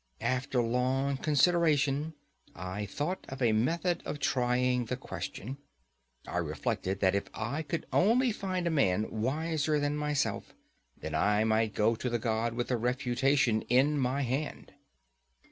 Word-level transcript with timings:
After 0.25 0.63
long 0.63 1.17
consideration, 1.17 2.15
I 2.55 2.87
thought 2.87 3.23
of 3.29 3.39
a 3.39 3.51
method 3.51 4.01
of 4.03 4.17
trying 4.17 4.85
the 4.85 4.97
question. 4.97 5.57
I 6.27 6.37
reflected 6.39 7.01
that 7.01 7.13
if 7.13 7.25
I 7.35 7.61
could 7.61 7.85
only 7.93 8.31
find 8.31 8.65
a 8.65 8.71
man 8.71 9.11
wiser 9.11 9.79
than 9.79 9.95
myself, 9.95 10.55
then 10.97 11.13
I 11.13 11.43
might 11.43 11.75
go 11.75 11.93
to 11.93 12.09
the 12.09 12.17
god 12.17 12.55
with 12.55 12.71
a 12.71 12.77
refutation 12.77 13.61
in 13.69 13.99
my 13.99 14.23
hand. 14.23 14.73